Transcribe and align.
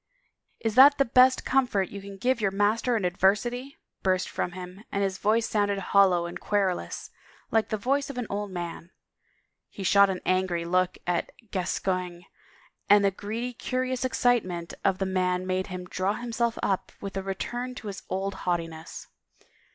"Is 0.65 0.73
that 0.73 0.97
the 0.97 1.05
best 1.05 1.45
comfort 1.45 1.89
you 1.91 2.01
can 2.01 2.17
give 2.17 2.41
your 2.41 2.49
master 2.49 2.97
in 2.97 3.05
adversity?" 3.05 3.77
burst 4.01 4.27
from 4.27 4.53
him 4.53 4.83
and 4.91 5.03
his 5.03 5.19
voice 5.19 5.47
sounded 5.47 5.77
hollow 5.77 6.25
and 6.25 6.39
querulous 6.39 7.11
like 7.51 7.69
the 7.69 7.77
voice 7.77 8.09
of 8.09 8.17
an 8.17 8.25
old 8.27 8.49
man. 8.49 8.89
He 9.69 9.83
shot 9.83 10.09
an 10.09 10.19
angry 10.25 10.65
look 10.65 10.97
at 11.05 11.31
Gascoigne 11.51 12.23
and 12.89 13.05
the 13.05 13.11
greedy, 13.11 13.53
curious 13.53 14.03
excitement 14.03 14.73
of 14.83 14.97
the 14.97 15.05
man 15.05 15.45
made 15.45 15.67
him 15.67 15.85
draw 15.85 16.13
himself 16.13 16.57
up 16.63 16.91
with 16.99 17.15
a 17.15 17.21
return 17.21 17.75
to 17.75 17.85
his 17.87 18.01
old 18.09 18.33
haughtiness. 18.33 19.05